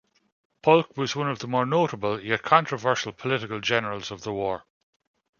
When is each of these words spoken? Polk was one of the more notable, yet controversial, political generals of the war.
Polk 0.63 0.97
was 0.97 1.15
one 1.15 1.29
of 1.29 1.37
the 1.37 1.47
more 1.47 1.63
notable, 1.63 2.19
yet 2.19 2.41
controversial, 2.41 3.11
political 3.13 3.59
generals 3.59 4.09
of 4.09 4.23
the 4.23 4.33
war. 4.33 4.65